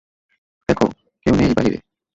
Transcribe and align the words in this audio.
দেখ, 0.69 0.79
কেউই 1.23 1.37
নেই 1.39 1.53
বাহিরে! 1.57 1.77